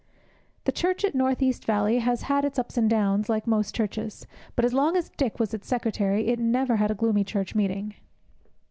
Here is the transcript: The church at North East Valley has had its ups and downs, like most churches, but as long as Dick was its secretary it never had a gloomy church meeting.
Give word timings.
The 0.63 0.71
church 0.71 1.05
at 1.05 1.13
North 1.13 1.43
East 1.43 1.63
Valley 1.63 1.99
has 1.99 2.23
had 2.23 2.43
its 2.43 2.57
ups 2.57 2.75
and 2.75 2.89
downs, 2.89 3.29
like 3.29 3.45
most 3.45 3.75
churches, 3.75 4.25
but 4.55 4.65
as 4.65 4.73
long 4.73 4.97
as 4.97 5.09
Dick 5.15 5.37
was 5.39 5.53
its 5.53 5.67
secretary 5.67 6.29
it 6.29 6.39
never 6.39 6.77
had 6.77 6.89
a 6.89 6.95
gloomy 6.95 7.23
church 7.23 7.53
meeting. 7.53 7.93